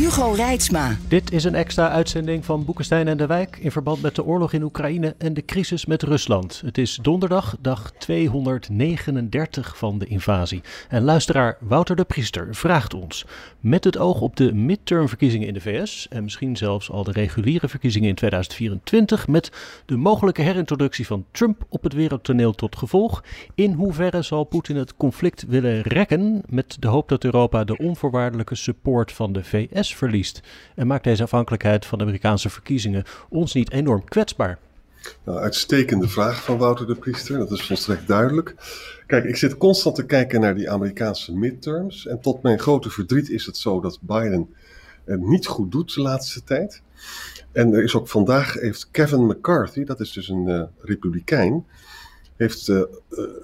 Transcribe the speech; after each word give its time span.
Hugo 0.00 0.32
Reitsma. 0.32 0.96
Dit 1.08 1.32
is 1.32 1.44
een 1.44 1.54
extra 1.54 1.88
uitzending 1.88 2.44
van 2.44 2.64
Boekenstein 2.64 3.08
en 3.08 3.16
de 3.16 3.26
Wijk 3.26 3.56
in 3.56 3.70
verband 3.70 4.02
met 4.02 4.14
de 4.14 4.24
oorlog 4.24 4.52
in 4.52 4.62
Oekraïne 4.62 5.14
en 5.18 5.34
de 5.34 5.44
crisis 5.44 5.86
met 5.86 6.02
Rusland. 6.02 6.62
Het 6.64 6.78
is 6.78 6.98
donderdag, 7.02 7.56
dag 7.60 7.92
239 7.98 9.78
van 9.78 9.98
de 9.98 10.06
invasie. 10.06 10.62
En 10.88 11.02
luisteraar 11.02 11.56
Wouter 11.60 11.96
de 11.96 12.04
Priester 12.04 12.48
vraagt 12.50 12.94
ons, 12.94 13.26
met 13.60 13.84
het 13.84 13.98
oog 13.98 14.20
op 14.20 14.36
de 14.36 14.54
midtermverkiezingen 14.54 15.48
in 15.48 15.54
de 15.54 15.60
VS 15.60 16.08
en 16.08 16.22
misschien 16.22 16.56
zelfs 16.56 16.90
al 16.90 17.04
de 17.04 17.12
reguliere 17.12 17.68
verkiezingen 17.68 18.08
in 18.08 18.14
2024, 18.14 19.28
met 19.28 19.50
de 19.86 19.96
mogelijke 19.96 20.42
herintroductie 20.42 21.06
van 21.06 21.24
Trump 21.30 21.64
op 21.68 21.82
het 21.82 21.92
wereldtoneel 21.92 22.52
tot 22.52 22.76
gevolg, 22.76 23.24
in 23.54 23.72
hoeverre 23.72 24.22
zal 24.22 24.44
Poetin 24.44 24.76
het 24.76 24.96
conflict 24.96 25.44
willen 25.48 25.80
rekken 25.82 26.42
met 26.46 26.76
de 26.78 26.88
hoop 26.88 27.08
dat 27.08 27.24
Europa 27.24 27.64
de 27.64 27.78
onvoorwaardelijke 27.78 28.54
support 28.54 29.12
van 29.12 29.32
de 29.32 29.44
VS 29.44 29.88
verliest? 29.96 30.40
En 30.74 30.86
maakt 30.86 31.04
deze 31.04 31.22
afhankelijkheid 31.22 31.86
van 31.86 31.98
de 31.98 32.04
Amerikaanse 32.04 32.50
verkiezingen 32.50 33.04
ons 33.28 33.52
niet 33.52 33.72
enorm 33.72 34.04
kwetsbaar? 34.04 34.58
Nou, 35.24 35.38
uitstekende 35.38 36.08
vraag 36.08 36.44
van 36.44 36.58
Wouter 36.58 36.86
de 36.86 36.94
Priester, 36.94 37.38
dat 37.38 37.50
is 37.50 37.66
volstrekt 37.66 38.06
duidelijk. 38.06 38.54
Kijk, 39.06 39.24
ik 39.24 39.36
zit 39.36 39.56
constant 39.56 39.94
te 39.94 40.06
kijken 40.06 40.40
naar 40.40 40.54
die 40.54 40.70
Amerikaanse 40.70 41.36
midterms. 41.36 42.06
En 42.06 42.20
tot 42.20 42.42
mijn 42.42 42.58
grote 42.58 42.90
verdriet 42.90 43.30
is 43.30 43.46
het 43.46 43.56
zo 43.56 43.80
dat 43.80 43.98
Biden 44.00 44.54
het 45.04 45.20
niet 45.20 45.46
goed 45.46 45.72
doet 45.72 45.94
de 45.94 46.00
laatste 46.00 46.44
tijd. 46.44 46.82
En 47.52 47.72
er 47.72 47.82
is 47.82 47.94
ook 47.94 48.08
vandaag, 48.08 48.52
heeft 48.52 48.90
Kevin 48.90 49.26
McCarthy, 49.26 49.84
dat 49.84 50.00
is 50.00 50.12
dus 50.12 50.28
een 50.28 50.48
uh, 50.48 50.62
republikein, 50.80 51.64
heeft 52.36 52.68
uh, 52.68 52.76
uh, 52.76 52.86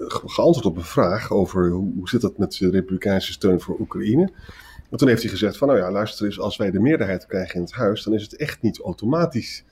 geantwoord 0.06 0.66
op 0.66 0.76
een 0.76 0.82
vraag 0.82 1.30
over 1.30 1.70
hoe, 1.70 1.92
hoe 1.94 2.08
zit 2.08 2.22
het 2.22 2.38
met 2.38 2.56
de 2.58 2.70
republikeinse 2.70 3.32
steun 3.32 3.60
voor 3.60 3.76
Oekraïne. 3.80 4.30
En 4.90 4.96
toen 4.96 5.08
heeft 5.08 5.22
hij 5.22 5.30
gezegd 5.30 5.56
van, 5.56 5.68
nou 5.68 5.80
ja, 5.80 5.90
luister 5.90 6.26
eens, 6.26 6.40
als 6.40 6.56
wij 6.56 6.70
de 6.70 6.80
meerderheid 6.80 7.26
krijgen 7.26 7.54
in 7.54 7.60
het 7.60 7.72
huis, 7.72 8.02
dan 8.02 8.14
is 8.14 8.22
het 8.22 8.36
echt 8.36 8.62
niet 8.62 8.80
automatisch 8.80 9.64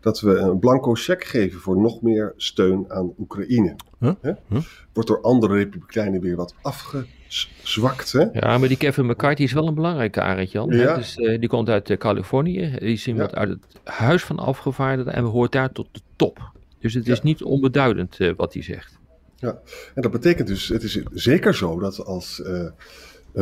dat 0.00 0.20
we 0.20 0.36
een 0.36 0.58
blanco 0.58 0.94
cheque 0.94 1.26
geven 1.26 1.60
voor 1.60 1.76
nog 1.76 2.02
meer 2.02 2.32
steun 2.36 2.84
aan 2.88 3.14
Oekraïne. 3.18 3.76
Huh? 3.98 4.12
Huh? 4.22 4.60
Wordt 4.92 5.08
door 5.08 5.20
andere 5.20 5.54
republikeinen 5.54 6.20
weer 6.20 6.36
wat 6.36 6.54
afgezwakt. 6.62 8.12
Hè? 8.12 8.24
Ja, 8.32 8.58
maar 8.58 8.68
die 8.68 8.76
Kevin 8.76 9.06
McCarthy 9.06 9.42
is 9.42 9.52
wel 9.52 9.68
een 9.68 9.74
belangrijke 9.74 10.20
arend, 10.20 10.52
Jan. 10.52 10.68
Ja. 10.70 10.94
Dus, 10.94 11.16
uh, 11.16 11.40
die 11.40 11.48
komt 11.48 11.68
uit 11.68 11.90
uh, 11.90 11.96
Californië. 11.96 12.76
Die 12.78 12.92
is 12.92 13.06
iemand 13.06 13.30
ja. 13.30 13.36
uit 13.36 13.48
het 13.48 13.80
huis 13.84 14.24
van 14.24 14.38
afgevaardigden 14.38 15.14
en 15.14 15.24
hoort 15.24 15.52
daar 15.52 15.72
tot 15.72 15.88
de 15.92 16.00
top. 16.16 16.52
Dus 16.78 16.94
het 16.94 17.08
is 17.08 17.22
niet 17.22 17.42
onbeduidend 17.42 18.18
uh, 18.18 18.32
wat 18.36 18.52
hij 18.52 18.62
zegt. 18.62 18.98
Ja, 19.36 19.58
en 19.94 20.02
dat 20.02 20.10
betekent 20.10 20.48
dus, 20.48 20.68
het 20.68 20.82
is 20.82 21.02
zeker 21.12 21.54
zo 21.54 21.78
dat 21.78 22.04
als 22.04 22.42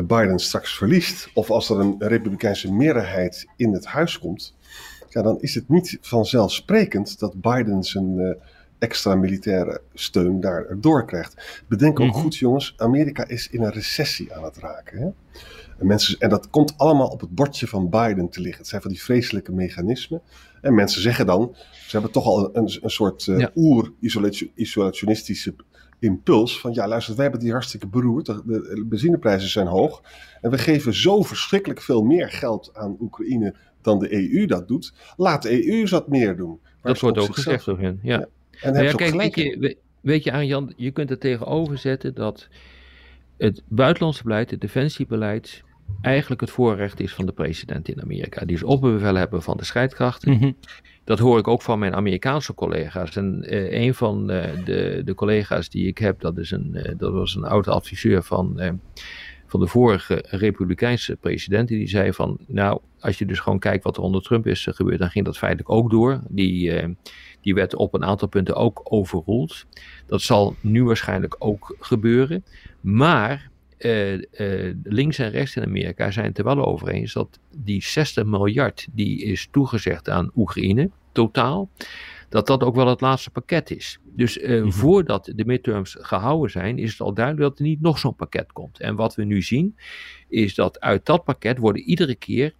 Biden 0.03 0.39
straks 0.39 0.77
verliest, 0.77 1.31
of 1.35 1.51
als 1.51 1.71
er 1.71 1.81
een 1.81 1.95
republikeinse 1.99 2.73
meerderheid 2.73 3.47
in 3.57 3.73
het 3.73 3.85
huis 3.85 4.19
komt, 4.19 4.57
ja, 5.09 5.23
dan 5.23 5.41
is 5.41 5.55
het 5.55 5.69
niet 5.69 5.99
vanzelfsprekend 6.01 7.19
dat 7.19 7.41
Biden 7.41 7.83
zijn 7.83 8.19
uh, 8.19 8.31
extra 8.79 9.15
militaire 9.15 9.81
steun 9.95 10.41
daardoor 10.41 11.05
krijgt. 11.05 11.63
Bedenk 11.69 12.01
ook 12.01 12.13
-hmm. 12.13 12.23
goed, 12.23 12.37
jongens, 12.37 12.75
Amerika 12.77 13.29
is 13.29 13.49
in 13.49 13.63
een 13.63 13.73
recessie 13.73 14.35
aan 14.35 14.45
het 14.45 14.57
raken. 14.57 14.99
Hè? 14.99 15.09
En, 15.79 15.87
mensen, 15.87 16.19
en 16.19 16.29
dat 16.29 16.51
komt 16.51 16.79
allemaal 16.79 17.09
op 17.09 17.21
het 17.21 17.35
bordje 17.35 17.67
van 17.67 17.89
Biden 17.89 18.29
te 18.29 18.41
liggen. 18.41 18.61
Het 18.61 18.69
zijn 18.69 18.83
van 18.83 18.91
die 18.91 19.03
vreselijke 19.03 19.53
mechanismen. 19.53 20.23
En 20.61 20.75
mensen 20.75 21.03
zeggen 21.03 21.27
dan, 21.27 21.57
ze 21.87 21.91
hebben 21.91 22.11
toch 22.11 22.25
al 22.25 22.45
een, 22.45 22.51
een, 22.53 22.79
een 22.83 22.91
soort 22.91 23.27
uh, 23.27 23.39
ja. 23.39 23.51
oer-isolationistische 23.55 25.55
impuls 25.99 26.61
van 26.61 26.73
ja 26.73 26.89
luister, 26.89 27.15
wij 27.15 27.23
hebben 27.23 27.43
die 27.43 27.53
hartstikke 27.53 27.87
beroerd, 27.87 28.27
de 28.27 28.85
benzineprijzen 28.89 29.49
zijn 29.49 29.67
hoog 29.67 30.03
en 30.41 30.51
we 30.51 30.59
geven 30.59 30.95
zo 30.95 31.23
verschrikkelijk 31.23 31.83
veel 31.83 32.03
meer 32.03 32.31
geld 32.31 32.71
aan 32.75 32.97
Oekraïne 33.01 33.55
dan 33.81 33.99
de 33.99 34.33
EU 34.33 34.47
dat 34.47 34.69
doet. 34.69 34.93
Laat 35.17 35.43
de 35.43 35.69
EU 35.69 35.85
dat 35.85 36.09
meer 36.09 36.37
doen. 36.37 36.61
Dat 36.83 37.01
wordt 37.01 37.19
ook 37.19 37.35
gezegd 37.35 37.65
door 37.65 37.79
hen, 37.79 37.99
ja. 38.03 38.19
ja. 38.19 38.27
En 38.61 38.73
nou 38.73 38.85
ja, 38.85 38.93
kijk, 38.93 39.15
weet 39.15 39.35
je, 39.35 39.77
weet 40.01 40.25
je 40.25 40.33
aan 40.33 40.47
Jan, 40.47 40.73
je 40.77 40.91
kunt 40.91 41.11
er 41.11 41.19
tegenover 41.19 41.79
zetten 41.79 42.15
dat 42.15 42.49
het 43.37 43.63
buitenlandse 43.69 44.23
beleid, 44.23 44.51
het 44.51 44.61
defensiebeleid, 44.61 45.63
eigenlijk 46.01 46.41
het 46.41 46.51
voorrecht 46.51 47.01
is 47.01 47.15
van 47.15 47.27
de 47.27 47.33
president 47.33 47.89
in 47.89 48.03
Amerika. 48.03 48.45
Die 48.45 48.57
is 48.57 48.63
opbevelhebber 48.63 49.43
van 49.43 49.57
de 49.57 49.65
strijdkrachten. 49.65 50.33
Mm 50.33 50.39
-hmm. 50.39 50.57
Dat 51.05 51.19
hoor 51.19 51.39
ik 51.39 51.49
ook 51.49 51.63
van 51.63 51.79
mijn 51.79 51.95
Amerikaanse 51.95 52.55
collega's. 52.55 53.17
En 53.17 53.45
uh, 53.55 53.73
een 53.73 53.95
van 53.95 54.31
uh, 54.31 54.45
de, 54.65 55.03
de 55.05 55.15
collega's 55.15 55.69
die 55.69 55.87
ik 55.87 55.99
heb, 55.99 56.21
dat, 56.21 56.39
is 56.39 56.51
een, 56.51 56.71
uh, 56.73 56.93
dat 56.97 57.13
was 57.13 57.35
een 57.35 57.45
oude 57.45 57.71
adviseur 57.71 58.23
van, 58.23 58.79
van 59.47 59.61
de 59.61 59.67
vorige 59.67 60.25
Republikeinse 60.29 61.17
president. 61.17 61.69
Die 61.69 61.89
zei 61.89 62.13
van, 62.13 62.39
nou, 62.47 62.81
als 63.01 63.19
je 63.19 63.27
dus 63.27 63.41
gewoon 63.41 63.59
kijkt 63.59 63.85
wat 63.85 63.97
er 63.97 64.03
onder 64.03 64.23
Trump 64.23 64.47
is 64.47 64.69
gebeurd, 64.71 64.99
dan 64.99 65.11
ging 65.11 65.25
dat 65.25 65.39
feitelijk 65.39 65.71
ook 65.71 65.91
door. 65.91 66.21
Die, 66.29 66.97
die 67.41 67.55
werd 67.55 67.75
op 67.75 67.95
een 67.95 68.05
aantal 68.05 68.29
punten 68.29 68.55
ook 68.55 68.81
overroeld. 68.85 69.67
Dat 70.07 70.21
zal 70.21 70.55
nu 70.61 70.85
waarschijnlijk 70.85 71.37
ook 71.39 71.77
gebeuren. 71.81 72.45
Maar 72.81 73.51
uh, 73.79 74.13
uh, 74.13 74.75
links 74.83 75.19
en 75.19 75.31
rechts 75.31 75.57
in 75.57 75.63
Amerika 75.63 76.11
zijn 76.11 76.27
het 76.27 76.39
er 76.39 76.45
wel 76.45 76.65
over 76.65 76.89
eens 76.89 77.13
dat 77.13 77.39
die 77.57 77.83
60 77.83 78.25
miljard 78.25 78.87
die 78.93 79.23
is 79.23 79.49
toegezegd 79.51 80.09
aan 80.09 80.31
Oekraïne, 80.37 80.91
totaal, 81.13 81.71
dat 82.29 82.47
dat 82.47 82.63
ook 82.63 82.75
wel 82.75 82.89
het 82.89 83.01
laatste 83.01 83.31
pakket 83.31 83.71
is. 83.71 83.99
Dus 84.05 84.39
uh, 84.39 84.49
mm-hmm. 84.49 84.73
voordat 84.73 85.33
de 85.35 85.45
midterms 85.45 85.97
gehouden 86.01 86.51
zijn, 86.51 86.79
is 86.79 86.91
het 86.91 87.01
al 87.01 87.15
duidelijk 87.15 87.49
dat 87.49 87.59
er 87.59 87.65
niet 87.65 87.81
nog 87.81 87.99
zo'n 87.99 88.15
pakket 88.15 88.53
komt. 88.53 88.81
En 88.81 88.97
wat 88.97 89.15
we 89.15 89.25
nu 89.25 89.43
zien, 89.43 89.77
is 90.29 90.55
dat 90.55 90.81
uit 90.81 91.07
dat 91.07 91.25
pakket 91.25 91.59
worden 91.59 91.83
iedere 91.83 92.15
keer 92.15 92.55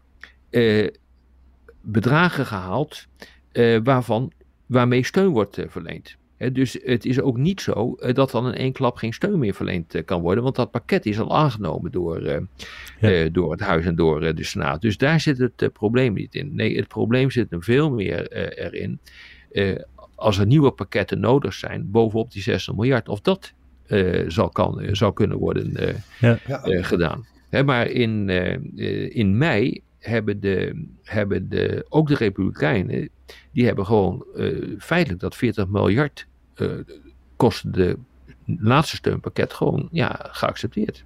bedragen 1.81 2.47
gehaald 2.47 3.07
waarvan, 3.83 4.33
waarmee 4.67 5.05
steun 5.05 5.29
wordt 5.29 5.59
verleend. 5.67 6.17
Dus 6.53 6.79
het 6.83 7.05
is 7.05 7.21
ook 7.21 7.37
niet 7.37 7.61
zo 7.61 7.97
uh, 7.99 8.15
dat 8.15 8.31
dan 8.31 8.47
in 8.47 8.55
één 8.55 8.73
klap 8.73 8.97
geen 8.97 9.13
steun 9.13 9.39
meer 9.39 9.55
verleend 9.55 9.95
uh, 9.95 10.05
kan 10.05 10.21
worden, 10.21 10.43
want 10.43 10.57
dat 10.57 10.71
pakket 10.71 11.07
is 11.07 11.21
al 11.21 11.37
aangenomen 11.37 11.93
door, 11.93 12.47
ja. 13.01 13.29
door 13.29 13.51
het 13.51 13.61
Huis 13.61 13.85
en 13.85 13.97
door 13.97 14.35
de 14.35 14.45
Senaat. 14.45 14.81
Dus 14.81 14.99
daar 14.99 15.21
zit 15.21 15.39
het 15.39 15.73
probleem 15.73 16.13
niet 16.13 16.35
in. 16.35 16.55
Nee, 16.55 16.77
het 16.77 16.89
probleem 16.89 17.31
zit 17.31 17.53
er 17.53 17.63
veel 17.63 17.91
meer 17.91 18.33
erin. 18.59 19.01
als 20.15 20.39
er 20.39 20.47
nieuwe 20.47 20.71
pakketten 20.71 21.21
nodig 21.21 21.55
zijn, 21.55 21.91
bovenop 21.91 22.33
die 22.33 22.43
60 22.43 22.75
miljard, 22.75 23.09
of 23.09 23.21
dat 23.21 23.53
zal, 24.27 24.49
kan, 24.49 24.89
zou 24.93 25.13
kunnen 25.13 25.39
worden 25.39 25.73
ja. 26.21 26.39
gedaan. 26.65 27.27
Maar 27.65 27.87
in, 27.87 28.29
in 29.11 29.39
mei 29.39 29.83
hebben, 29.99 30.41
de, 30.41 30.87
hebben 31.03 31.49
de, 31.49 31.87
ook 31.89 32.09
de 32.09 32.15
Republikeinen, 32.15 33.09
die 33.53 33.67
hebben 33.67 33.87
gewoon 33.87 34.25
uh, 34.35 34.77
feitelijk 34.79 35.21
dat 35.21 35.37
40 35.37 35.69
miljard 35.69 36.27
uh, 36.57 36.73
kost 37.37 37.73
de 37.73 37.99
laatste 38.47 38.97
steunpakket 38.97 39.53
gewoon 39.53 39.89
ja, 39.91 40.29
geaccepteerd. 40.31 41.05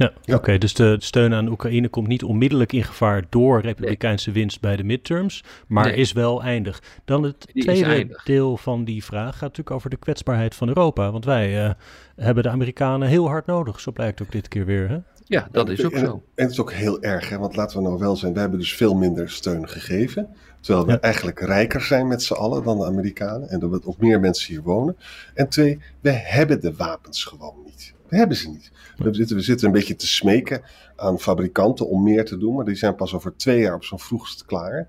Ja, 0.00 0.06
ja. 0.06 0.34
oké. 0.34 0.34
Okay, 0.34 0.58
dus 0.58 0.74
de 0.74 0.96
steun 0.98 1.34
aan 1.34 1.48
Oekraïne 1.48 1.88
komt 1.88 2.08
niet 2.08 2.22
onmiddellijk 2.24 2.72
in 2.72 2.84
gevaar 2.84 3.24
door 3.28 3.60
republikeinse 3.60 4.30
nee. 4.30 4.38
winst 4.38 4.60
bij 4.60 4.76
de 4.76 4.84
midterms, 4.84 5.44
maar 5.66 5.84
nee. 5.84 5.94
is 5.94 6.12
wel 6.12 6.42
eindig. 6.42 6.82
Dan 7.04 7.22
het 7.22 7.46
die 7.52 7.62
tweede 7.62 8.20
deel 8.24 8.56
van 8.56 8.84
die 8.84 9.04
vraag 9.04 9.32
gaat 9.32 9.40
natuurlijk 9.40 9.70
over 9.70 9.90
de 9.90 9.96
kwetsbaarheid 9.96 10.54
van 10.54 10.68
Europa. 10.68 11.12
Want 11.12 11.24
wij 11.24 11.64
uh, 11.64 11.70
hebben 12.16 12.42
de 12.42 12.48
Amerikanen 12.48 13.08
heel 13.08 13.28
hard 13.28 13.46
nodig, 13.46 13.80
zo 13.80 13.92
blijkt 13.92 14.22
ook 14.22 14.32
dit 14.32 14.48
keer 14.48 14.64
weer. 14.64 14.88
Hè? 14.88 14.98
Ja, 15.24 15.48
dat 15.50 15.68
is 15.68 15.84
ook 15.84 15.92
en, 15.92 16.06
zo. 16.06 16.22
En 16.34 16.44
het 16.44 16.50
is 16.50 16.60
ook 16.60 16.72
heel 16.72 17.02
erg, 17.02 17.28
hè? 17.28 17.38
want 17.38 17.56
laten 17.56 17.76
we 17.76 17.82
nou 17.82 17.98
wel 17.98 18.16
zijn, 18.16 18.32
we 18.32 18.40
hebben 18.40 18.58
dus 18.58 18.74
veel 18.74 18.94
minder 18.94 19.30
steun 19.30 19.68
gegeven. 19.68 20.28
Terwijl 20.60 20.86
we 20.86 20.92
ja. 20.92 21.00
eigenlijk 21.00 21.40
rijker 21.40 21.80
zijn 21.80 22.08
met 22.08 22.22
z'n 22.22 22.32
allen 22.32 22.64
dan 22.64 22.78
de 22.78 22.84
Amerikanen 22.84 23.48
en 23.48 23.60
dat 23.60 23.86
ook 23.86 23.98
meer 23.98 24.20
mensen 24.20 24.52
hier 24.52 24.62
wonen. 24.62 24.96
En 25.34 25.48
twee, 25.48 25.78
we 26.00 26.10
hebben 26.10 26.60
de 26.60 26.74
wapens 26.76 27.24
gewoon 27.24 27.56
niet. 27.64 27.94
We 28.08 28.16
hebben 28.16 28.36
ze 28.36 28.48
niet. 28.48 28.70
We 28.96 29.14
zitten, 29.14 29.36
we 29.36 29.42
zitten 29.42 29.66
een 29.66 29.72
beetje 29.72 29.96
te 29.96 30.06
smeken 30.06 30.62
aan 30.96 31.20
fabrikanten 31.20 31.88
om 31.88 32.02
meer 32.02 32.24
te 32.24 32.38
doen, 32.38 32.54
maar 32.54 32.64
die 32.64 32.74
zijn 32.74 32.94
pas 32.94 33.14
over 33.14 33.36
twee 33.36 33.60
jaar 33.60 33.74
op 33.74 33.84
zo'n 33.84 34.00
vroegst 34.00 34.44
klaar. 34.44 34.88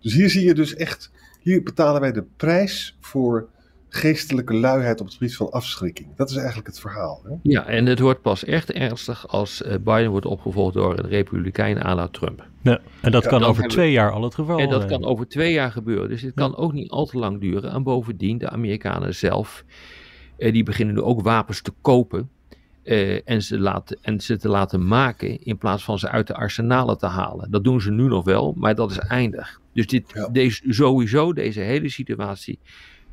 Dus 0.00 0.14
hier 0.14 0.30
zie 0.30 0.44
je 0.44 0.54
dus 0.54 0.74
echt, 0.74 1.10
hier 1.40 1.62
betalen 1.62 2.00
wij 2.00 2.12
de 2.12 2.24
prijs 2.36 2.96
voor 3.00 3.48
geestelijke 3.88 4.54
luiheid 4.54 5.00
op 5.00 5.06
het 5.06 5.14
gebied 5.14 5.36
van 5.36 5.50
afschrikking. 5.50 6.08
Dat 6.16 6.30
is 6.30 6.36
eigenlijk 6.36 6.66
het 6.66 6.80
verhaal. 6.80 7.22
Hè? 7.24 7.34
Ja, 7.42 7.66
en 7.66 7.86
het 7.86 7.98
wordt 7.98 8.22
pas 8.22 8.44
echt 8.44 8.72
ernstig 8.72 9.28
als 9.28 9.62
eh, 9.62 9.74
Biden 9.84 10.10
wordt 10.10 10.26
opgevolgd 10.26 10.74
door 10.74 10.98
een 10.98 11.08
republikein 11.08 11.82
à 11.86 11.94
la 11.94 12.08
Trump. 12.08 12.46
Ja, 12.62 12.80
en 13.00 13.12
dat 13.12 13.26
kan 13.26 13.44
over 13.44 13.68
twee 13.68 13.92
jaar 13.92 14.10
al 14.12 14.22
het 14.22 14.34
geval 14.34 14.58
zijn. 14.58 14.68
En 14.70 14.78
dat 14.78 14.88
kan 14.88 15.04
over 15.04 15.28
twee 15.28 15.52
jaar 15.52 15.72
gebeuren. 15.72 16.08
Dus 16.08 16.22
het 16.22 16.34
kan 16.34 16.56
ook 16.56 16.72
niet 16.72 16.90
al 16.90 17.06
te 17.06 17.18
lang 17.18 17.40
duren. 17.40 17.70
En 17.70 17.82
bovendien, 17.82 18.38
de 18.38 18.50
Amerikanen 18.50 19.14
zelf, 19.14 19.64
eh, 20.36 20.52
die 20.52 20.62
beginnen 20.62 20.94
nu 20.94 21.00
ook 21.00 21.22
wapens 21.22 21.62
te 21.62 21.72
kopen. 21.80 22.30
Eh, 22.82 23.28
en, 23.28 23.42
ze 23.42 23.58
laten, 23.58 23.98
en 24.02 24.20
ze 24.20 24.36
te 24.36 24.48
laten 24.48 24.86
maken 24.86 25.42
in 25.42 25.58
plaats 25.58 25.84
van 25.84 25.98
ze 25.98 26.08
uit 26.08 26.26
de 26.26 26.34
arsenalen 26.34 26.98
te 26.98 27.06
halen. 27.06 27.50
Dat 27.50 27.64
doen 27.64 27.80
ze 27.80 27.90
nu 27.90 28.08
nog 28.08 28.24
wel, 28.24 28.54
maar 28.56 28.74
dat 28.74 28.90
is 28.90 28.98
eindig. 28.98 29.60
Dus 29.72 29.86
dit, 29.86 30.28
deze, 30.32 30.62
sowieso, 30.68 31.32
deze 31.32 31.60
hele 31.60 31.88
situatie, 31.88 32.58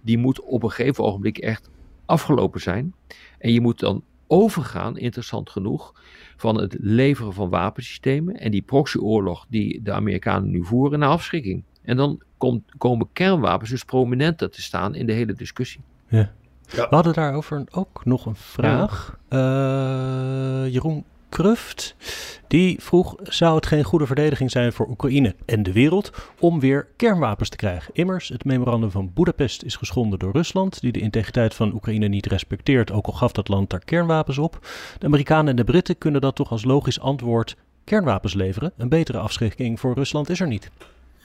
die 0.06 0.18
moet 0.18 0.42
op 0.42 0.64
een 0.64 0.72
gegeven 0.72 1.04
ogenblik 1.04 1.38
echt 1.38 1.70
afgelopen 2.06 2.62
zijn. 2.62 2.94
En 3.38 3.54
je 3.54 3.62
moet 3.62 3.80
dan 3.80 4.04
overgaan, 4.28 4.98
interessant 4.98 5.50
genoeg, 5.50 5.94
van 6.38 6.62
het 6.62 6.76
leveren 6.80 7.34
van 7.34 7.50
wapensystemen 7.50 8.36
en 8.36 8.52
die 8.52 8.62
proxyoorlog 8.62 9.46
die 9.50 9.82
de 9.84 9.92
Amerikanen 9.92 10.50
nu 10.50 10.66
voeren 10.66 11.00
naar 11.00 11.10
afschrikking. 11.10 11.64
En 11.82 11.98
dan 11.98 12.22
komt, 12.38 12.64
komen 12.78 13.08
kernwapens 13.14 13.70
dus 13.70 13.84
prominenter 13.84 14.50
te 14.50 14.62
staan 14.62 14.96
in 14.96 15.06
de 15.06 15.14
hele 15.14 15.34
discussie. 15.34 15.82
Ja. 16.08 16.32
We 16.66 16.88
hadden 16.90 17.14
daarover 17.14 17.64
ook 17.72 18.06
nog 18.06 18.26
een 18.26 18.36
vraag. 18.36 19.20
Uh, 19.30 19.40
Jeroen 20.74 21.04
Kruft, 21.36 21.96
die 22.48 22.78
vroeg: 22.82 23.16
zou 23.24 23.56
het 23.56 23.66
geen 23.66 23.84
goede 23.84 24.06
verdediging 24.06 24.52
zijn 24.52 24.74
voor 24.74 24.88
Oekraïne 24.90 25.36
en 25.46 25.64
de 25.64 25.72
wereld 25.72 26.12
om 26.40 26.60
weer 26.60 26.88
kernwapens 26.96 27.50
te 27.50 27.56
krijgen? 27.56 27.94
Immers, 27.94 28.30
het 28.30 28.46
memorandum 28.46 28.92
van 28.92 29.12
Budapest 29.14 29.64
is 29.64 29.76
geschonden 29.76 30.20
door 30.20 30.32
Rusland, 30.32 30.82
die 30.82 30.92
de 30.92 31.00
integriteit 31.00 31.54
van 31.54 31.74
Oekraïne 31.74 32.08
niet 32.08 32.26
respecteert, 32.26 32.92
ook 32.92 33.06
al 33.06 33.14
gaf 33.14 33.32
dat 33.32 33.48
land 33.48 33.70
daar 33.70 33.86
kernwapens 33.86 34.38
op. 34.38 34.68
De 35.00 35.06
Amerikanen 35.06 35.48
en 35.48 35.56
de 35.56 35.64
Britten 35.64 35.98
kunnen 35.98 36.22
dat 36.22 36.36
toch 36.36 36.52
als 36.52 36.64
logisch 36.64 37.00
antwoord 37.00 37.56
kernwapens 37.84 38.34
leveren. 38.34 38.72
Een 38.78 38.90
betere 38.90 39.18
afschrikking 39.18 39.80
voor 39.80 39.94
Rusland 39.94 40.30
is 40.30 40.40
er 40.40 40.48
niet. 40.48 40.70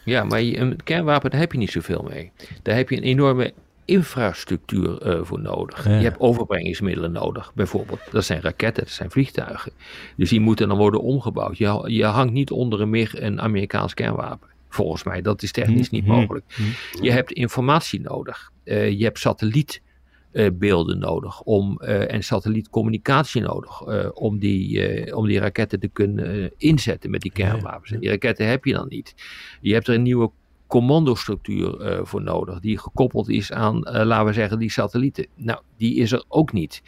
Ja, 0.04 0.24
maar 0.24 0.40
een 0.40 0.82
kernwapen, 0.84 1.30
daar 1.30 1.40
heb 1.40 1.52
je 1.52 1.58
niet 1.58 1.70
zoveel 1.70 2.06
mee. 2.08 2.30
Daar 2.62 2.76
heb 2.76 2.90
je 2.90 2.96
een 2.96 3.02
enorme 3.02 3.52
infrastructuur 3.90 5.06
uh, 5.06 5.20
voor 5.22 5.40
nodig. 5.40 5.84
Je 5.84 5.90
hebt 5.90 6.20
overbrengingsmiddelen 6.20 7.12
nodig, 7.12 7.52
bijvoorbeeld. 7.54 8.00
Dat 8.10 8.25
zijn 8.25 8.40
raketten, 8.40 8.84
dat 8.84 8.92
zijn 8.92 9.10
vliegtuigen. 9.10 9.72
Dus 10.16 10.28
die 10.28 10.40
moeten 10.40 10.69
dan 10.69 10.76
worden 10.76 11.00
omgebouwd. 11.00 11.58
Je, 11.58 11.82
je 11.87 12.04
hangt 12.04 12.32
niet 12.32 12.50
onder 12.50 12.81
een 12.81 12.90
meer 12.90 13.12
een 13.14 13.40
Amerikaans 13.40 13.94
kernwapen. 13.94 14.48
Volgens 14.69 15.02
mij, 15.02 15.22
dat 15.22 15.42
is 15.42 15.52
technisch 15.52 15.90
niet 15.90 16.06
mhm. 16.06 16.14
mogelijk. 16.14 16.44
Mhm. 16.48 17.04
Je 17.04 17.10
hebt 17.10 17.32
informatie 17.32 18.00
nodig. 18.00 18.50
Uh, 18.64 18.90
je 18.90 19.04
hebt 19.04 19.19
satellietbeelden 19.19 20.96
uh, 20.96 21.02
nodig 21.02 21.40
om, 21.43 21.81
uh, 21.82 22.12
en 22.12 22.22
satellietcommunicatie 22.22 23.43
nodig 23.43 23.82
om, 24.12 24.38
die, 24.38 25.16
om 25.16 25.26
die 25.26 25.38
raketten 25.38 25.81
te 25.81 25.88
kunnen 25.88 26.52
inzetten 26.56 27.10
met 27.10 27.20
die 27.20 27.32
kernwapens. 27.32 27.90
En 27.90 28.00
die 28.00 28.08
raketten 28.08 28.46
heb 28.46 28.64
je 28.64 28.72
dan 28.72 28.88
niet. 28.88 29.14
Je 29.60 29.72
hebt 29.72 29.88
er 29.88 29.94
een 29.94 30.02
nieuwe 30.02 30.31
commandostructuur 30.70 31.81
uh, 31.81 32.00
voor 32.02 32.22
nodig, 32.22 32.61
die 32.61 32.78
gekoppeld 32.78 33.28
is 33.28 33.52
aan, 33.52 33.76
uh, 33.76 34.02
laten 34.05 34.26
we 34.26 34.32
zeggen, 34.32 34.58
die 34.58 34.70
satellieten. 34.70 35.26
Nou, 35.37 35.61
die 35.76 35.94
is 35.96 36.12
er 36.12 36.25
ook 36.28 36.52
niet. 36.52 36.82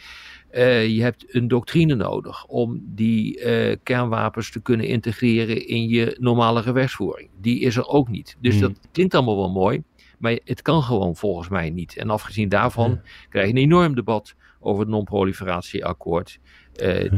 Uh, 0.51 0.87
je 0.87 1.01
hebt 1.01 1.35
een 1.35 1.47
doctrine 1.47 1.95
nodig 1.95 2.45
om 2.45 2.81
die 2.85 3.39
kernwapens 3.83 4.51
te 4.51 4.61
kunnen 4.61 4.87
integreren 4.87 5.67
in 5.67 5.87
je 5.87 6.17
normale 6.19 6.61
gewechtsvoering. 6.61 7.29
Die 7.41 7.59
is 7.59 7.75
er 7.75 7.87
ook 7.87 8.09
niet. 8.09 8.37
Dus 8.39 8.53
hmm. 8.53 8.61
dat 8.61 8.79
klinkt 8.91 9.13
allemaal 9.13 9.37
wel 9.37 9.51
mooi, 9.51 9.83
maar 10.19 10.39
het 10.43 10.61
kan 10.61 10.83
gewoon 10.83 11.15
volgens 11.15 11.49
mij 11.49 11.69
niet. 11.69 11.97
En 11.97 12.09
afgezien 12.09 12.49
daarvan 12.49 13.01
krijg 13.29 13.47
je 13.47 13.53
een 13.53 13.61
enorm 13.61 13.95
debat 13.95 14.35
over 14.59 14.81
het 14.81 14.89
non-proliferatieakkoord, 14.89 16.39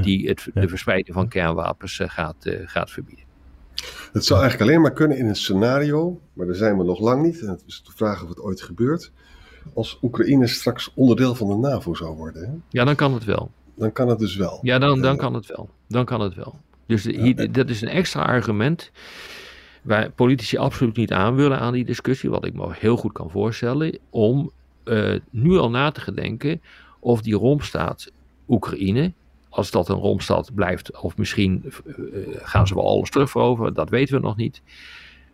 die 0.01 0.27
het, 0.27 0.50
de 0.53 0.67
verspreiding 0.67 1.15
van 1.15 1.27
kernwapens 1.27 2.01
gaat, 2.03 2.56
gaat 2.65 2.91
verbieden. 2.91 3.25
Het 4.13 4.25
zou 4.25 4.39
eigenlijk 4.39 4.69
alleen 4.69 4.81
maar 4.81 4.94
kunnen 4.94 5.18
in 5.18 5.25
een 5.25 5.36
scenario, 5.36 6.19
maar 6.33 6.45
daar 6.45 6.56
zijn 6.56 6.77
we 6.77 6.83
nog 6.83 7.00
lang 7.00 7.24
niet. 7.24 7.42
En 7.42 7.50
het 7.50 7.63
is 7.68 7.83
de 7.86 7.92
vraag 7.95 8.24
of 8.24 8.30
het 8.30 8.39
ooit 8.39 8.62
gebeurt. 8.62 9.12
Als 9.74 10.00
Oekraïne 10.01 10.48
straks 10.48 10.92
onderdeel 10.95 11.36
van 11.36 11.48
de 11.48 11.68
NAVO 11.68 11.94
zou 11.94 12.16
worden. 12.16 12.45
Hè? 12.45 12.54
Ja, 12.69 12.83
dan 12.83 12.95
kan 12.95 13.13
het 13.13 13.24
wel. 13.24 13.51
Dan 13.75 13.92
kan 13.92 14.07
het 14.07 14.19
dus 14.19 14.36
wel. 14.36 14.60
Ja, 14.62 14.80
dan, 14.80 15.01
dan 15.01 15.18
kan 15.18 15.33
het 15.33 15.45
wel. 15.45 15.69
Dan 15.88 16.06
kan 16.06 16.22
het 16.22 16.36
wel. 16.36 16.56
Dus 16.86 17.04
hier, 17.04 17.51
dat 17.51 17.69
is 17.69 17.81
een 17.81 17.88
extra 17.88 18.22
argument 18.22 18.92
waar 19.81 20.12
politici 20.12 20.57
absoluut 20.57 20.95
niet 20.95 21.12
aan 21.12 21.36
willen 21.36 21.60
aan 21.60 21.74
die 21.74 21.86
discussie, 21.86 22.30
wat 22.30 22.45
ik 22.45 22.54
me 22.54 22.68
heel 22.72 22.98
goed 22.98 23.12
kan 23.12 23.30
voorstellen, 23.30 24.00
om 24.10 24.51
uh, 24.86 25.19
nu 25.30 25.57
al 25.57 25.69
na 25.69 25.92
te 25.92 26.01
gedenken 26.01 26.62
of 27.00 27.22
die 27.22 27.36
rompstaat 27.36 28.12
Oekraïne 28.48 29.13
als 29.55 29.71
dat 29.71 29.89
een 29.89 29.95
romstad 29.95 30.51
blijft, 30.53 31.01
of 31.01 31.17
misschien 31.17 31.63
uh, 31.65 31.95
gaan 32.33 32.67
ze 32.67 32.75
wel 32.75 32.87
alles 32.87 33.09
terugveroveren, 33.09 33.73
dat 33.73 33.89
weten 33.89 34.15
we 34.15 34.21
nog 34.21 34.35
niet. 34.35 34.61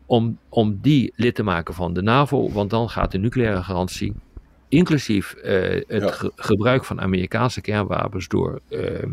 Om, 0.06 0.38
om 0.50 0.79
die 0.81 1.13
lid 1.15 1.35
te 1.35 1.44
maken 1.44 1.73
van 1.73 1.94
de 1.94 2.01
NAVO, 2.01 2.51
want 2.51 2.69
dan 2.69 2.89
gaat 2.89 3.12
de 3.12 3.18
nucleaire 3.18 3.63
garantie, 3.63 4.13
inclusief 4.69 5.35
uh, 5.35 5.81
het 5.88 6.31
gebruik 6.35 6.85
van 6.85 7.01
Amerikaanse 7.01 7.62
kernwapens 7.62 8.27
door, 8.27 8.62
uh, 8.69 9.03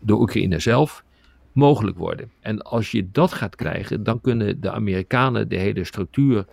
door 0.00 0.20
Oekraïne 0.20 0.58
zelf, 0.58 1.04
mogelijk 1.52 1.98
worden. 1.98 2.30
En 2.40 2.62
als 2.62 2.90
je 2.90 3.08
dat 3.12 3.32
gaat 3.32 3.56
krijgen, 3.56 4.02
dan 4.02 4.20
kunnen 4.20 4.60
de 4.60 4.70
Amerikanen 4.70 5.48
de 5.48 5.56
hele 5.56 5.84
structuur 5.84 6.46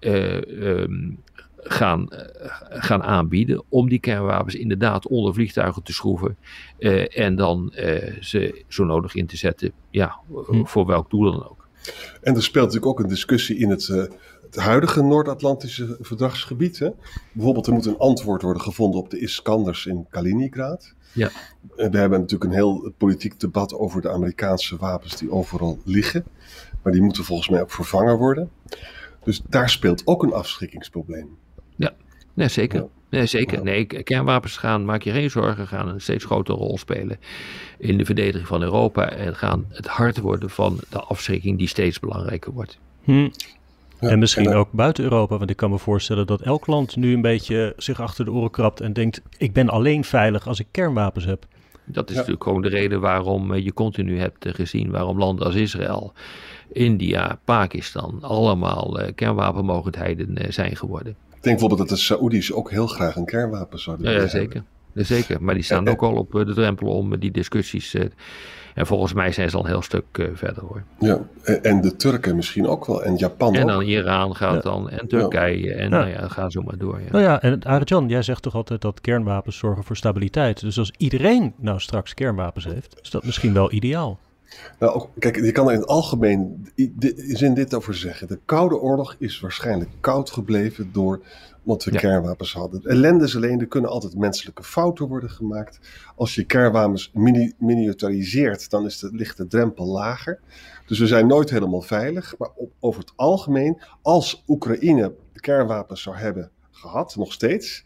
um, 0.00 1.18
gaan, 1.62 2.08
eh, 2.08 2.46
gaan 2.68 3.02
aanbieden 3.02 3.62
om 3.68 3.88
die 3.88 3.98
kernwapens 3.98 4.54
inderdaad 4.54 5.08
onder 5.08 5.34
vliegtuigen 5.34 5.82
te 5.82 5.92
schroeven 5.92 6.36
uh, 6.78 7.18
en 7.18 7.36
dan 7.36 7.72
uh, 7.76 8.16
ze 8.20 8.64
zo 8.68 8.84
nodig 8.84 9.14
in 9.14 9.26
te 9.26 9.36
zetten, 9.36 9.72
ja, 9.90 10.18
hm. 10.46 10.64
voor 10.64 10.86
welk 10.86 11.10
doel 11.10 11.32
dan 11.32 11.48
ook. 11.48 11.68
En 12.20 12.34
er 12.34 12.42
speelt 12.42 12.64
natuurlijk 12.64 12.92
ook 12.92 13.00
een 13.00 13.08
discussie 13.08 13.56
in 13.56 13.70
het, 13.70 13.88
uh, 13.88 14.04
het 14.42 14.56
huidige 14.56 15.02
Noord-Atlantische 15.02 15.96
verdragsgebied. 16.00 16.78
Hè? 16.78 16.90
Bijvoorbeeld, 17.32 17.66
er 17.66 17.72
moet 17.72 17.86
een 17.86 17.98
antwoord 17.98 18.42
worden 18.42 18.62
gevonden 18.62 19.00
op 19.00 19.10
de 19.10 19.18
Iskanders 19.18 19.86
in 19.86 20.06
Kaliningrad. 20.10 20.94
Ja. 21.12 21.30
we 21.76 21.98
hebben 21.98 22.20
natuurlijk 22.20 22.44
een 22.44 22.56
heel 22.56 22.92
politiek 22.98 23.40
debat 23.40 23.74
over 23.74 24.02
de 24.02 24.10
Amerikaanse 24.10 24.76
wapens 24.76 25.16
die 25.16 25.30
overal 25.30 25.78
liggen. 25.84 26.24
Maar 26.82 26.92
die 26.92 27.02
moeten 27.02 27.24
volgens 27.24 27.48
mij 27.48 27.60
ook 27.60 27.70
vervangen 27.70 28.16
worden. 28.16 28.50
Dus 29.24 29.42
daar 29.48 29.70
speelt 29.70 30.06
ook 30.06 30.22
een 30.22 30.32
afschrikkingsprobleem. 30.32 31.38
Ja, 31.82 31.92
nee, 32.34 32.48
zeker. 32.48 32.86
Nee, 33.12 33.26
zeker. 33.26 33.62
Nee, 33.62 33.84
kernwapens 33.84 34.56
gaan, 34.56 34.84
maak 34.84 35.02
je 35.02 35.10
geen 35.10 35.30
zorgen, 35.30 35.66
gaan 35.66 35.88
een 35.88 36.00
steeds 36.00 36.24
grotere 36.24 36.58
rol 36.58 36.78
spelen 36.78 37.18
in 37.78 37.98
de 37.98 38.04
verdediging 38.04 38.46
van 38.46 38.62
Europa 38.62 39.10
en 39.10 39.36
gaan 39.36 39.64
het 39.68 39.86
hart 39.86 40.18
worden 40.18 40.50
van 40.50 40.80
de 40.90 41.00
afschrikking 41.00 41.58
die 41.58 41.68
steeds 41.68 42.00
belangrijker 42.00 42.52
wordt. 42.52 42.78
Hm. 43.02 43.28
en 43.98 44.18
misschien 44.18 44.54
ook 44.54 44.72
buiten 44.72 45.04
Europa, 45.04 45.38
want 45.38 45.50
ik 45.50 45.56
kan 45.56 45.70
me 45.70 45.78
voorstellen 45.78 46.26
dat 46.26 46.40
elk 46.40 46.66
land 46.66 46.96
nu 46.96 47.14
een 47.14 47.20
beetje 47.20 47.72
zich 47.76 48.00
achter 48.00 48.24
de 48.24 48.32
oren 48.32 48.50
krabt 48.50 48.80
en 48.80 48.92
denkt: 48.92 49.22
ik 49.38 49.52
ben 49.52 49.68
alleen 49.68 50.04
veilig 50.04 50.46
als 50.46 50.60
ik 50.60 50.66
kernwapens 50.70 51.24
heb. 51.24 51.46
Dat 51.84 52.10
is 52.10 52.16
natuurlijk 52.16 52.42
gewoon 52.42 52.62
de 52.62 52.68
reden 52.68 53.00
waarom 53.00 53.54
je 53.54 53.72
continu 53.72 54.18
hebt 54.18 54.48
gezien 54.48 54.90
waarom 54.90 55.18
landen 55.18 55.46
als 55.46 55.54
Israël, 55.54 56.12
India, 56.72 57.38
Pakistan 57.44 58.18
allemaal 58.20 58.98
kernwapenmogendheden 59.14 60.52
zijn 60.52 60.76
geworden. 60.76 61.16
Ik 61.42 61.48
denk 61.48 61.60
bijvoorbeeld 61.60 61.88
dat 61.88 61.98
de 61.98 62.04
Saoedi's 62.04 62.52
ook 62.52 62.70
heel 62.70 62.86
graag 62.86 63.16
een 63.16 63.24
kernwapen 63.24 63.80
zouden 63.80 64.06
willen 64.06 64.22
ja, 64.22 64.28
zeker. 64.28 64.62
Ja, 64.92 65.02
zeker, 65.04 65.42
maar 65.42 65.54
die 65.54 65.62
staan 65.62 65.88
ook 65.88 66.02
al 66.02 66.14
op 66.14 66.32
de 66.32 66.54
drempel 66.54 66.88
om 66.88 67.18
die 67.18 67.30
discussies. 67.30 67.94
en 68.74 68.86
volgens 68.86 69.12
mij 69.12 69.32
zijn 69.32 69.50
ze 69.50 69.56
al 69.56 69.62
een 69.62 69.68
heel 69.70 69.82
stuk 69.82 70.30
verder 70.34 70.62
hoor. 70.62 70.82
Ja, 70.98 71.20
en 71.62 71.80
de 71.80 71.96
Turken 71.96 72.36
misschien 72.36 72.66
ook 72.66 72.86
wel. 72.86 73.04
En 73.04 73.16
Japan 73.16 73.54
En 73.54 73.66
dan 73.66 73.82
Iran 73.82 74.36
gaat 74.36 74.62
dan. 74.62 74.90
En 74.90 75.08
Turkije. 75.08 75.74
En 75.74 75.90
nou 75.90 76.08
ja, 76.08 76.28
ga 76.28 76.50
zo 76.50 76.62
maar 76.62 76.78
door. 76.78 77.00
Ja. 77.00 77.10
Nou 77.10 77.24
ja, 77.24 77.42
en 77.42 77.62
Arjan, 77.62 78.08
jij 78.08 78.22
zegt 78.22 78.42
toch 78.42 78.54
altijd 78.54 78.80
dat 78.80 79.00
kernwapens 79.00 79.56
zorgen 79.56 79.84
voor 79.84 79.96
stabiliteit. 79.96 80.60
Dus 80.60 80.78
als 80.78 80.92
iedereen 80.96 81.54
nou 81.56 81.80
straks 81.80 82.14
kernwapens 82.14 82.64
heeft, 82.64 82.98
is 83.02 83.10
dat 83.10 83.24
misschien 83.24 83.52
wel 83.52 83.72
ideaal. 83.72 84.18
Nou, 84.78 85.06
kijk, 85.18 85.36
je 85.36 85.52
kan 85.52 85.66
er 85.66 85.72
in 85.72 85.80
het 85.80 85.88
algemeen 85.88 86.68
zin 87.16 87.54
dit 87.54 87.74
over 87.74 87.94
zeggen. 87.94 88.28
De 88.28 88.38
Koude 88.44 88.76
Oorlog 88.76 89.16
is 89.18 89.40
waarschijnlijk 89.40 89.90
koud 90.00 90.30
gebleven 90.30 90.92
door 90.92 91.22
omdat 91.64 91.84
we 91.84 91.90
kernwapens 91.90 92.52
hadden. 92.52 92.82
Ellende 92.84 93.24
is 93.24 93.36
alleen, 93.36 93.60
er 93.60 93.66
kunnen 93.66 93.90
altijd 93.90 94.16
menselijke 94.16 94.62
fouten 94.62 95.08
worden 95.08 95.30
gemaakt. 95.30 95.78
Als 96.16 96.34
je 96.34 96.44
kernwapens 96.44 97.10
mini 97.14 97.52
miniaturiseert, 97.58 98.70
dan 98.70 98.84
is 98.84 98.98
de, 98.98 99.10
ligt 99.12 99.36
de 99.36 99.46
drempel 99.46 99.86
lager. 99.86 100.40
Dus 100.86 100.98
we 100.98 101.06
zijn 101.06 101.26
nooit 101.26 101.50
helemaal 101.50 101.82
veilig. 101.82 102.34
Maar 102.38 102.50
op, 102.54 102.72
over 102.80 103.00
het 103.00 103.12
algemeen, 103.16 103.80
als 104.02 104.42
Oekraïne 104.46 105.14
kernwapens 105.34 106.02
zou 106.02 106.16
hebben 106.16 106.50
gehad, 106.70 107.16
nog 107.16 107.32
steeds, 107.32 107.84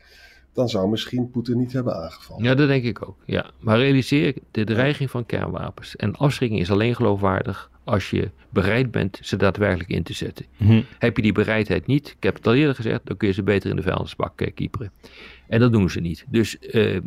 dan 0.56 0.68
zou 0.68 0.88
misschien 0.88 1.30
Poetin 1.30 1.58
niet 1.58 1.72
hebben 1.72 1.96
aangevallen. 2.02 2.44
Ja, 2.44 2.54
dat 2.54 2.68
denk 2.68 2.84
ik 2.84 3.08
ook. 3.08 3.16
Ja. 3.24 3.50
Maar 3.60 3.78
realiseer, 3.78 4.34
de 4.50 4.64
dreiging 4.64 5.10
van 5.10 5.26
kernwapens 5.26 5.96
en 5.96 6.14
afschrikking 6.14 6.60
is 6.60 6.70
alleen 6.70 6.94
geloofwaardig 6.94 7.70
als 7.84 8.10
je 8.10 8.30
bereid 8.50 8.90
bent 8.90 9.18
ze 9.22 9.36
daadwerkelijk 9.36 9.90
in 9.90 10.02
te 10.02 10.12
zetten. 10.12 10.46
Mhm. 10.56 10.82
Heb 10.98 11.16
je 11.16 11.22
die 11.22 11.32
bereidheid 11.32 11.86
niet, 11.86 12.08
ik 12.08 12.22
heb 12.22 12.34
het 12.34 12.46
al 12.46 12.54
eerder 12.54 12.74
gezegd, 12.74 13.00
dan 13.04 13.16
kun 13.16 13.28
je 13.28 13.34
ze 13.34 13.42
beter 13.42 13.70
in 13.70 13.76
de 13.76 13.82
vuilnisbak 13.82 14.40
uh, 14.40 14.48
kieperen. 14.54 14.92
En 15.48 15.60
dat 15.60 15.72
doen 15.72 15.90
ze 15.90 16.00
niet. 16.00 16.24
Dus 16.28 16.56
uh, 16.60 17.00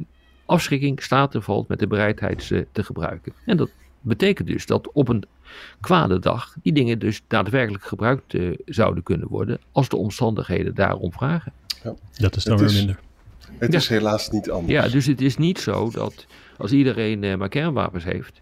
afschrikking 0.45 1.03
staat 1.03 1.35
en 1.35 1.43
valt 1.43 1.67
met 1.67 1.79
de 1.79 1.87
bereidheid 1.87 2.43
ze 2.43 2.67
te 2.71 2.83
gebruiken. 2.83 3.33
En 3.45 3.57
dat 3.57 3.69
betekent 4.01 4.47
dus 4.47 4.65
dat 4.65 4.91
op 4.91 5.07
een 5.07 5.23
kwade 5.79 6.19
dag 6.19 6.55
die 6.61 6.73
dingen 6.73 6.99
dus 6.99 7.21
daadwerkelijk 7.27 7.83
gebruikt 7.83 8.33
uh, 8.33 8.57
zouden 8.65 9.03
kunnen 9.03 9.27
worden 9.27 9.59
als 9.71 9.89
de 9.89 9.97
omstandigheden 9.97 10.75
daarom 10.75 11.11
vragen. 11.13 11.53
Ja. 11.83 11.93
Dat 12.17 12.35
is 12.35 12.43
dan 12.43 12.57
weer 12.57 12.73
minder. 12.73 12.99
Het 13.57 13.73
is 13.73 13.87
helaas 13.87 14.29
niet 14.29 14.49
anders. 14.49 14.73
Ja, 14.73 14.87
dus 14.87 15.05
het 15.05 15.21
is 15.21 15.37
niet 15.37 15.59
zo 15.59 15.89
dat 15.89 16.25
als 16.57 16.71
iedereen 16.71 17.23
uh, 17.23 17.35
maar 17.35 17.49
kernwapens 17.49 18.03
heeft, 18.03 18.41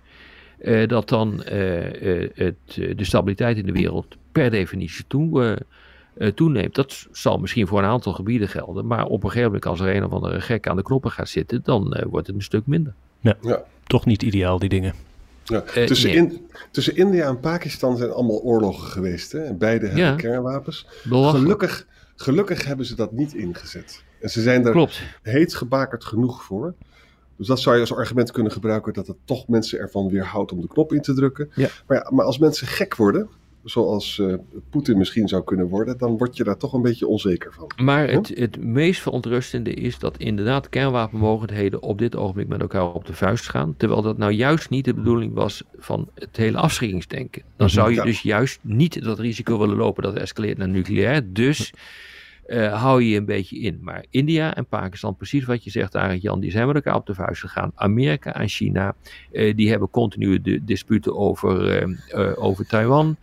uh, 0.59 0.87
dat 0.87 1.09
dan 1.09 1.41
het, 1.43 2.55
de 2.73 3.03
stabiliteit 3.03 3.57
in 3.57 3.65
de 3.65 3.71
wereld 3.71 4.17
per 4.31 4.49
definitie 4.49 5.05
toe, 5.07 5.57
toeneemt. 6.35 6.75
Dat 6.75 7.07
zal 7.11 7.37
misschien 7.37 7.67
voor 7.67 7.79
een 7.79 7.89
aantal 7.89 8.13
gebieden 8.13 8.47
gelden, 8.47 8.87
maar 8.87 9.05
op 9.05 9.23
een 9.23 9.29
gegeven 9.29 9.51
moment 9.51 9.65
als 9.65 9.79
er 9.79 9.95
een 9.95 10.03
of 10.03 10.11
andere 10.11 10.41
gek 10.41 10.67
aan 10.67 10.75
de 10.75 10.81
knoppen 10.81 11.11
gaat 11.11 11.29
zitten, 11.29 11.61
dan 11.63 12.03
wordt 12.09 12.27
het 12.27 12.35
een 12.35 12.41
stuk 12.41 12.67
minder. 12.67 12.93
Ja, 13.19 13.37
ja. 13.41 13.63
toch 13.83 14.05
niet 14.05 14.23
ideaal 14.23 14.59
die 14.59 14.69
dingen. 14.69 14.93
Ja, 15.47 15.63
tussen, 15.85 16.13
in, 16.13 16.47
tussen 16.71 16.95
India 16.95 17.27
en 17.27 17.39
Pakistan 17.39 17.97
zijn 17.97 18.11
allemaal 18.11 18.41
oorlogen 18.41 18.87
geweest. 18.87 19.31
Hè? 19.31 19.39
En 19.39 19.57
beide 19.57 19.87
hebben 19.87 20.17
kernwapens. 20.17 20.87
Gelukkig, 21.09 21.87
gelukkig 22.15 22.65
hebben 22.65 22.85
ze 22.85 22.95
dat 22.95 23.11
niet 23.11 23.33
ingezet. 23.33 24.03
En 24.21 24.29
ze 24.29 24.41
zijn 24.41 24.65
er 24.65 25.01
heet 25.21 25.55
gebakerd 25.55 26.03
genoeg 26.03 26.43
voor. 26.43 26.73
Dus 27.37 27.47
dat 27.47 27.59
zou 27.59 27.75
je 27.75 27.81
als 27.81 27.93
argument 27.93 28.31
kunnen 28.31 28.51
gebruiken 28.51 28.93
dat 28.93 29.07
het 29.07 29.17
toch 29.25 29.47
mensen 29.47 29.79
ervan 29.79 30.09
weerhoudt 30.09 30.51
om 30.51 30.61
de 30.61 30.67
knop 30.67 30.93
in 30.93 31.01
te 31.01 31.13
drukken. 31.13 31.49
Ja. 31.55 31.69
Maar, 31.87 31.97
ja, 31.97 32.11
maar 32.13 32.25
als 32.25 32.37
mensen 32.37 32.67
gek 32.67 32.95
worden, 32.95 33.29
zoals 33.63 34.17
uh, 34.17 34.33
Poetin 34.69 34.97
misschien 34.97 35.27
zou 35.27 35.43
kunnen 35.43 35.67
worden, 35.67 35.97
dan 35.97 36.17
word 36.17 36.37
je 36.37 36.43
daar 36.43 36.57
toch 36.57 36.73
een 36.73 36.81
beetje 36.81 37.07
onzeker 37.07 37.53
van. 37.53 37.71
Maar 37.85 38.09
het, 38.09 38.27
het 38.27 38.63
meest 38.63 39.01
verontrustende 39.01 39.73
is 39.73 39.99
dat 39.99 40.17
inderdaad 40.17 40.69
kernwapenmogendheden 40.69 41.81
op 41.81 41.97
dit 41.97 42.15
ogenblik 42.15 42.47
met 42.47 42.61
elkaar 42.61 42.93
op 42.93 43.05
de 43.05 43.13
vuist 43.13 43.49
gaan. 43.49 43.73
Terwijl 43.77 44.01
dat 44.01 44.17
nou 44.17 44.31
juist 44.31 44.69
niet 44.69 44.85
de 44.85 44.93
bedoeling 44.93 45.33
was 45.33 45.63
van 45.77 46.09
het 46.13 46.37
hele 46.37 46.57
afschrikkingsdenken. 46.57 47.41
Dan 47.55 47.69
zou 47.69 47.93
je 47.93 48.01
dus 48.01 48.21
juist 48.21 48.59
niet 48.61 49.03
dat 49.03 49.19
risico 49.19 49.59
willen 49.59 49.77
lopen 49.77 50.03
dat 50.03 50.13
het 50.13 50.21
escaleert 50.21 50.57
naar 50.57 50.69
nucleair. 50.69 51.33
Dus 51.33 51.73
uh, 52.47 52.81
hou 52.81 53.03
je 53.03 53.17
een 53.17 53.25
beetje 53.25 53.59
in. 53.59 53.79
Maar 53.81 54.05
India 54.09 54.55
en 54.55 54.65
Pakistan, 54.65 55.15
precies 55.15 55.45
wat 55.45 55.63
je 55.63 55.69
zegt, 55.69 55.95
Arend 55.95 56.21
Jan, 56.21 56.39
die 56.39 56.51
zijn 56.51 56.67
met 56.67 56.75
elkaar 56.75 56.95
op 56.95 57.05
de 57.05 57.13
vuist 57.13 57.41
gegaan. 57.41 57.71
Amerika 57.75 58.35
en 58.35 58.47
China, 58.47 58.95
uh, 59.31 59.55
die 59.55 59.69
hebben 59.69 59.89
continu 59.89 60.41
de 60.41 60.63
disputen 60.63 61.17
over, 61.17 61.83
uh, 61.87 62.43
over 62.43 62.67
Taiwan. 62.67 63.17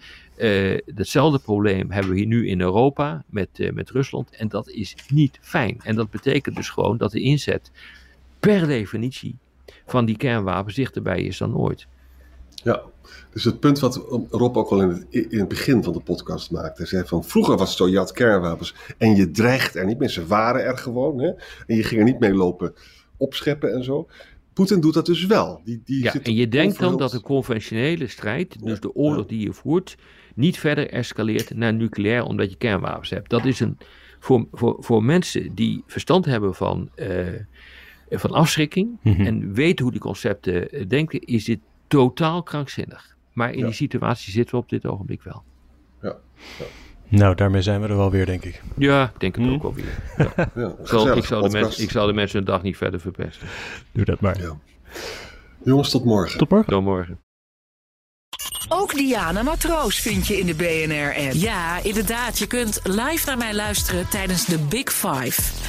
Datzelfde 0.87 1.39
probleem 1.39 1.91
hebben 1.91 2.13
we 2.13 2.19
hier 2.19 2.27
nu 2.27 2.49
in 2.49 2.61
Europa 2.61 3.25
met, 3.27 3.71
met 3.75 3.91
Rusland. 3.91 4.31
En 4.31 4.49
dat 4.49 4.69
is 4.69 4.97
niet 5.09 5.39
fijn. 5.41 5.81
En 5.83 5.95
dat 5.95 6.11
betekent 6.11 6.57
dus 6.57 6.71
gewoon 6.71 6.97
dat 6.97 7.13
de 7.13 7.21
inzet 7.21 7.71
per 8.41 8.67
definitie 8.67 9.37
van 9.87 10.05
die 10.05 10.17
kernwapens 10.17 10.75
dichterbij 10.75 11.23
is 11.23 11.39
dan 11.39 11.57
ooit. 11.57 11.87
Ja, 12.65 12.83
dus 13.31 13.45
het 13.45 13.61
punt 13.61 13.79
wat 13.79 13.97
Rob 14.31 14.57
ook 14.57 14.71
al 14.71 14.81
in 14.81 14.89
het, 14.89 15.07
in 15.11 15.39
het 15.39 15.49
begin 15.49 15.83
van 15.83 15.93
de 15.93 16.01
podcast 16.01 16.51
maakte. 16.51 16.83
Hij 16.83 16.87
zei 16.87 17.05
van 17.07 17.25
vroeger 17.25 17.57
was 17.57 17.69
het 17.69 17.79
zo, 17.79 17.89
je 17.89 17.97
had 17.97 18.13
kernwapens 18.13 18.75
en 18.99 19.17
je 19.17 19.31
dreigt 19.31 19.75
er 19.75 19.87
niet 19.87 19.99
mee. 19.99 20.09
Ze 20.09 20.27
waren 20.27 20.65
er 20.65 20.79
gewoon 20.79 21.19
hè? 21.19 21.33
en 21.67 21.77
je 21.77 21.83
ging 21.83 22.01
er 22.01 22.07
niet 22.07 22.19
mee 22.19 22.35
lopen 22.35 22.75
opscheppen 23.17 23.75
en 23.75 23.85
zo. 23.85 24.09
Poetin 24.53 24.81
doet 24.81 24.95
dat 24.95 25.07
dus 25.07 25.27
wel. 25.27 25.61
Die, 25.65 25.83
die 25.85 26.03
ja, 26.03 26.15
en 26.23 26.35
je 26.35 26.49
denkt 26.49 26.79
dan 26.79 26.97
dat 26.97 27.11
de 27.11 27.21
conventionele 27.21 28.07
strijd, 28.07 28.65
dus 28.65 28.81
de 28.81 28.95
oorlog 28.95 29.27
die 29.27 29.41
je 29.41 29.53
voert, 29.53 29.97
niet 30.35 30.59
verder 30.59 30.91
escaleert 30.91 31.55
naar 31.55 31.75
nucleair 31.75 32.25
omdat 32.25 32.51
je 32.51 32.57
kernwapens 32.57 33.11
hebt. 33.11 33.31
Dat 33.31 33.45
is 33.45 33.61
een, 33.61 33.79
voor, 34.19 34.47
voor, 34.53 34.77
voor 34.79 35.05
mensen 35.05 35.55
die 35.55 35.83
verstand 35.87 36.25
hebben 36.25 36.55
van, 36.55 36.91
uh, 36.97 37.27
van 38.11 38.31
afschrikking 38.31 38.99
mm 39.03 39.15
-hmm. 39.15 39.27
en 39.27 39.55
weten 39.55 39.83
hoe 39.83 39.93
die 39.93 40.03
concepten 40.03 40.77
uh, 40.77 40.89
denken, 40.89 41.21
is 41.21 41.45
dit 41.45 41.59
totaal 41.95 42.43
krankzinnig. 42.43 43.17
Maar 43.33 43.53
in 43.53 43.59
ja. 43.59 43.65
die 43.65 43.75
situatie 43.75 44.33
zitten 44.33 44.55
we 44.55 44.61
op 44.63 44.69
dit 44.69 44.87
ogenblik 44.87 45.23
wel. 45.23 45.43
Ja. 46.03 46.17
ja. 46.59 46.65
Nou, 47.09 47.35
daarmee 47.35 47.63
zijn 47.63 47.81
we 47.81 47.89
er 47.89 47.97
wel 47.97 48.11
weer, 48.11 48.27
denk 48.27 48.45
ik. 48.45 48.63
Ja, 48.77 49.05
ik 49.15 49.21
denk 49.21 49.35
het 49.37 49.45
hmm. 49.45 49.55
ook 49.55 49.63
wel 49.63 49.75
weer. 49.75 50.03
Ja. 50.35 50.51
ja, 50.55 50.75
zal, 50.83 51.17
ik, 51.17 51.25
zal 51.25 51.43
de 51.43 51.49
mens, 51.49 51.79
ik 51.79 51.91
zal 51.91 52.07
de 52.07 52.13
mensen 52.13 52.37
hun 52.37 52.47
dag 52.47 52.63
niet 52.63 52.77
verder 52.77 53.01
verpesten. 53.01 53.49
Doe 53.93 54.05
dat 54.05 54.21
maar. 54.21 54.37
Jongens, 55.65 55.91
tot 55.91 56.05
morgen. 56.05 56.39
Tot 56.39 56.49
morgen. 56.49 56.73
Tot 56.73 56.83
morgen. 56.83 57.19
Ook 58.69 58.95
Diana 58.95 59.43
Matroos 59.43 60.01
vind 60.01 60.27
je 60.27 60.39
in 60.39 60.47
de 60.47 60.55
BNR-app. 60.55 61.33
Ja, 61.33 61.83
inderdaad. 61.83 62.39
Je 62.39 62.47
kunt 62.47 62.81
live 62.85 63.27
naar 63.27 63.39
mij 63.39 63.55
luisteren 63.55 64.09
tijdens 64.09 64.45
de 64.45 64.59
Big 64.59 64.93
Five. 64.93 65.64